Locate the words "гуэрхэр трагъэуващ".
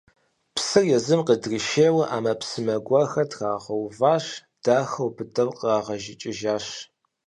2.85-4.25